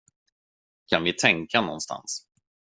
Kan 0.89 1.03
vi 1.03 1.13
tänka 1.13 1.61
någonstans? 1.61 2.25